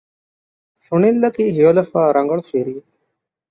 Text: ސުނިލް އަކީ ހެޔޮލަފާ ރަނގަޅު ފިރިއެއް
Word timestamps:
ސުނިލް 0.83 1.19
އަކީ 1.23 1.43
ހެޔޮލަފާ 1.55 1.99
ރަނގަޅު 2.15 2.43
ފިރިއެއް 2.49 2.89